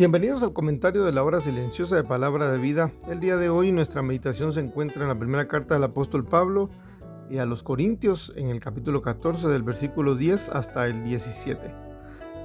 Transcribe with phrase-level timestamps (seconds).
[0.00, 2.90] Bienvenidos al comentario de la hora silenciosa de Palabra de Vida.
[3.06, 6.70] El día de hoy nuestra meditación se encuentra en la primera carta del apóstol Pablo
[7.28, 11.74] y a los Corintios en el capítulo 14 del versículo 10 hasta el 17.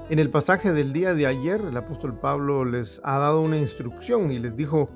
[0.09, 4.33] En el pasaje del día de ayer el apóstol Pablo les ha dado una instrucción
[4.33, 4.89] y les dijo,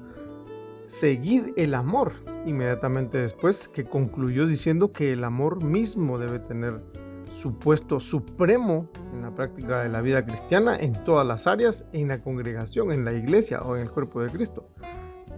[0.83, 2.11] seguid el amor,
[2.45, 6.81] inmediatamente después que concluyó diciendo que el amor mismo debe tener
[7.29, 12.07] su puesto supremo en la práctica de la vida cristiana en todas las áreas, en
[12.07, 14.69] la congregación, en la iglesia o en el cuerpo de Cristo.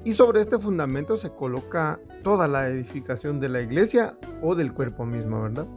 [0.05, 5.05] Y sobre este fundamento se coloca toda la edificación de la iglesia o del cuerpo
[5.05, 5.67] mismo, ¿verdad?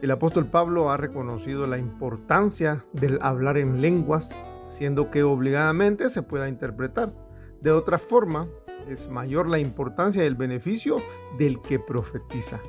[0.00, 4.34] El apóstol Pablo ha reconocido la importancia del hablar en lenguas,
[4.66, 7.14] siendo que obligadamente se pueda interpretar.
[7.60, 8.48] De otra forma,
[8.88, 10.96] es mayor la importancia y el beneficio
[11.38, 12.60] del que profetiza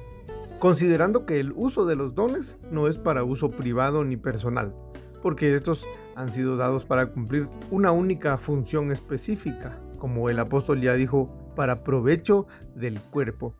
[0.64, 4.74] considerando que el uso de los dones no es para uso privado ni personal,
[5.22, 10.94] porque estos han sido dados para cumplir una única función específica, como el apóstol ya
[10.94, 13.54] dijo, para provecho del cuerpo.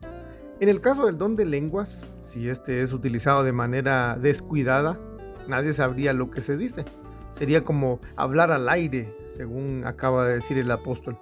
[0.60, 4.98] En el caso del don de lenguas, si este es utilizado de manera descuidada,
[5.46, 6.86] nadie sabría lo que se dice.
[7.32, 11.18] Sería como hablar al aire, según acaba de decir el apóstol.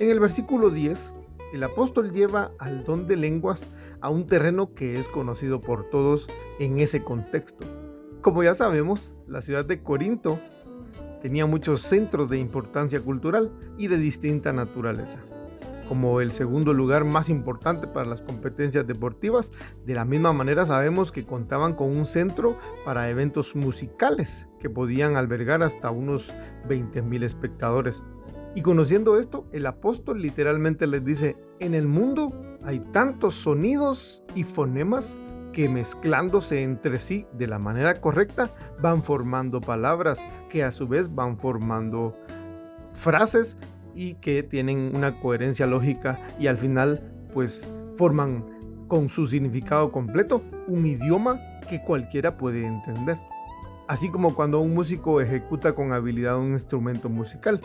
[0.00, 1.12] En el versículo 10,
[1.52, 3.68] el apóstol lleva al don de lenguas
[4.00, 6.28] a un terreno que es conocido por todos
[6.58, 7.66] en ese contexto.
[8.20, 10.38] Como ya sabemos, la ciudad de Corinto
[11.20, 15.18] tenía muchos centros de importancia cultural y de distinta naturaleza.
[15.88, 19.50] Como el segundo lugar más importante para las competencias deportivas,
[19.86, 25.16] de la misma manera sabemos que contaban con un centro para eventos musicales que podían
[25.16, 26.32] albergar hasta unos
[26.68, 28.04] 20.000 espectadores.
[28.54, 32.32] Y conociendo esto, el apóstol literalmente les dice, en el mundo
[32.64, 35.16] hay tantos sonidos y fonemas
[35.52, 41.12] que mezclándose entre sí de la manera correcta van formando palabras que a su vez
[41.14, 42.16] van formando
[42.92, 43.56] frases
[43.94, 48.44] y que tienen una coherencia lógica y al final pues forman
[48.88, 53.18] con su significado completo un idioma que cualquiera puede entender.
[53.90, 57.60] Así como cuando un músico ejecuta con habilidad un instrumento musical,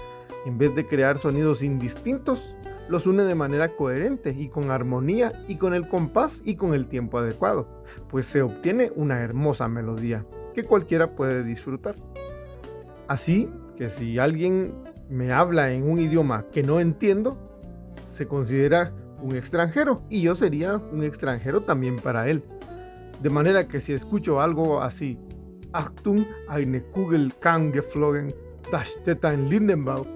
[0.47, 2.55] en vez de crear sonidos indistintos,
[2.89, 6.87] los une de manera coherente y con armonía y con el compás y con el
[6.87, 7.67] tiempo adecuado,
[8.09, 10.25] pues se obtiene una hermosa melodía
[10.55, 11.93] que cualquiera puede disfrutar.
[13.07, 13.47] Así
[13.77, 14.73] que si alguien
[15.07, 17.37] me habla en un idioma que no entiendo,
[18.03, 22.43] se considera un extranjero y yo sería un extranjero también para él.
[23.21, 25.19] De manera que si escucho algo así,
[25.75, 28.33] Achtung, eine Kugel kann geflogen,
[28.71, 30.07] das steht ein Lindenbaum,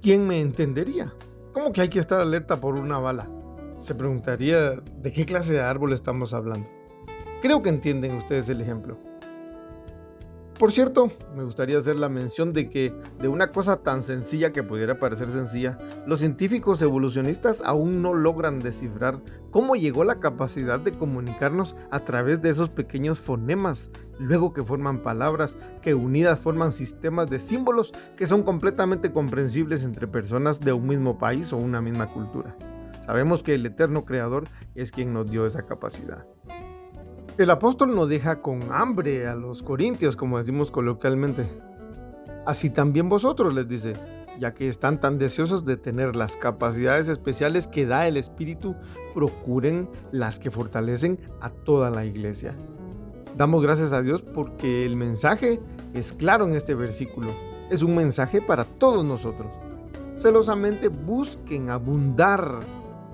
[0.00, 1.12] ¿quién me entendería?
[1.52, 3.28] ¿Cómo que hay que estar alerta por una bala?
[3.80, 6.70] Se preguntaría de qué clase de árbol estamos hablando.
[7.42, 8.96] Creo que entienden ustedes el ejemplo.
[10.58, 14.62] Por cierto, me gustaría hacer la mención de que de una cosa tan sencilla que
[14.62, 19.20] pudiera parecer sencilla, los científicos evolucionistas aún no logran descifrar
[19.50, 23.90] cómo llegó la capacidad de comunicarnos a través de esos pequeños fonemas,
[24.20, 30.06] luego que forman palabras que unidas forman sistemas de símbolos que son completamente comprensibles entre
[30.06, 32.56] personas de un mismo país o una misma cultura.
[33.00, 34.44] Sabemos que el eterno creador
[34.76, 36.24] es quien nos dio esa capacidad.
[37.38, 41.48] El apóstol no deja con hambre a los corintios, como decimos coloquialmente.
[42.44, 43.94] Así también vosotros, les dice,
[44.38, 48.76] ya que están tan deseosos de tener las capacidades especiales que da el Espíritu,
[49.14, 52.54] procuren las que fortalecen a toda la iglesia.
[53.34, 55.58] Damos gracias a Dios porque el mensaje
[55.94, 57.28] es claro en este versículo.
[57.70, 59.50] Es un mensaje para todos nosotros.
[60.18, 62.60] Celosamente busquen abundar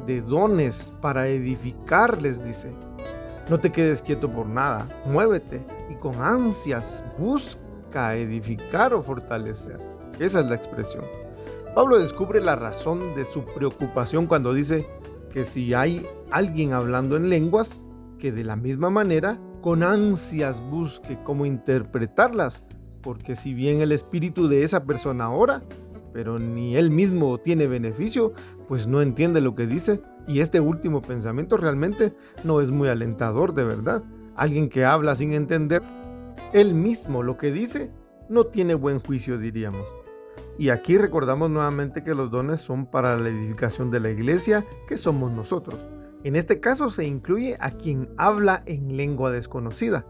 [0.08, 2.72] de dones para edificar, les dice
[3.48, 9.78] no te quedes quieto por nada, muévete y con ansias busca edificar o fortalecer.
[10.18, 11.04] Esa es la expresión.
[11.74, 14.86] Pablo descubre la razón de su preocupación cuando dice
[15.32, 17.82] que si hay alguien hablando en lenguas,
[18.18, 22.64] que de la misma manera con ansias busque cómo interpretarlas,
[23.00, 25.62] porque si bien el espíritu de esa persona ora,
[26.12, 28.32] pero ni él mismo tiene beneficio,
[28.66, 30.00] pues no entiende lo que dice.
[30.26, 32.14] Y este último pensamiento realmente
[32.44, 34.02] no es muy alentador, de verdad.
[34.36, 35.82] Alguien que habla sin entender
[36.52, 37.90] él mismo lo que dice,
[38.28, 39.88] no tiene buen juicio, diríamos.
[40.58, 44.96] Y aquí recordamos nuevamente que los dones son para la edificación de la iglesia, que
[44.96, 45.86] somos nosotros.
[46.24, 50.04] En este caso se incluye a quien habla en lengua desconocida.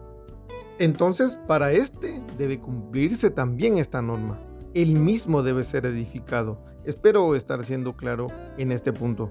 [0.79, 4.39] Entonces, para este debe cumplirse también esta norma.
[4.73, 6.59] Él mismo debe ser edificado.
[6.85, 8.27] Espero estar siendo claro
[8.57, 9.29] en este punto.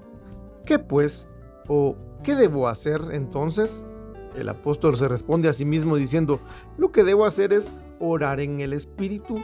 [0.65, 1.27] ¿Qué pues?
[1.67, 3.83] ¿O qué debo hacer entonces?
[4.35, 6.39] El apóstol se responde a sí mismo diciendo,
[6.77, 9.35] lo que debo hacer es orar en el Espíritu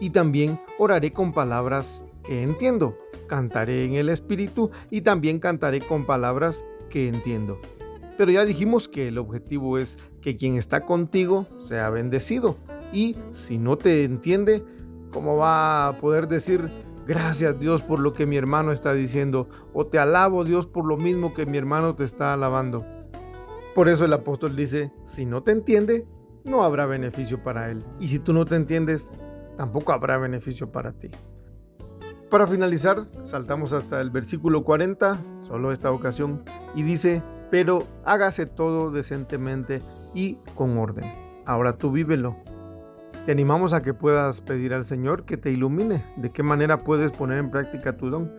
[0.00, 2.96] y también oraré con palabras que entiendo.
[3.26, 7.58] Cantaré en el Espíritu y también cantaré con palabras que entiendo.
[8.16, 12.56] Pero ya dijimos que el objetivo es que quien está contigo sea bendecido.
[12.92, 14.62] Y si no te entiende,
[15.14, 16.68] ¿cómo va a poder decir
[17.06, 19.48] gracias Dios por lo que mi hermano está diciendo?
[19.72, 22.84] O te alabo Dios por lo mismo que mi hermano te está alabando.
[23.74, 26.06] Por eso el apóstol dice, si no te entiende,
[26.44, 27.84] no habrá beneficio para él.
[28.00, 29.10] Y si tú no te entiendes,
[29.56, 31.10] tampoco habrá beneficio para ti.
[32.30, 36.42] Para finalizar, saltamos hasta el versículo 40, solo esta ocasión,
[36.74, 39.80] y dice, pero hágase todo decentemente
[40.14, 41.04] y con orden.
[41.46, 42.36] Ahora tú vívelo.
[43.24, 47.10] Te animamos a que puedas pedir al Señor que te ilumine de qué manera puedes
[47.10, 48.30] poner en práctica tu don.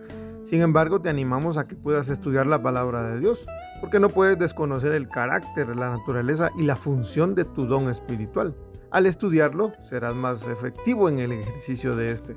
[0.44, 3.46] Sin embargo, te animamos a que puedas estudiar la palabra de Dios,
[3.80, 8.54] porque no puedes desconocer el carácter, la naturaleza y la función de tu don espiritual.
[8.92, 12.36] Al estudiarlo, serás más efectivo en el ejercicio de este.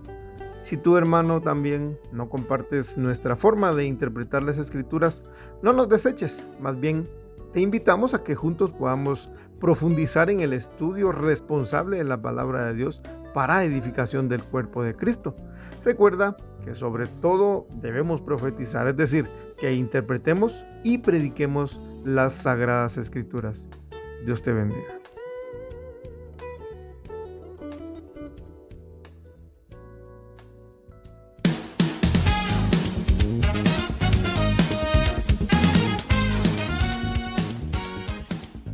[0.63, 5.21] Si tu hermano también no compartes nuestra forma de interpretar las escrituras,
[5.61, 7.07] no nos deseches, más bien
[7.53, 12.73] te invitamos a que juntos podamos profundizar en el estudio responsable de la palabra de
[12.73, 13.01] Dios
[13.33, 15.35] para edificación del cuerpo de Cristo.
[15.83, 23.67] Recuerda que sobre todo debemos profetizar, es decir, que interpretemos y prediquemos las sagradas escrituras.
[24.25, 24.98] Dios te bendiga.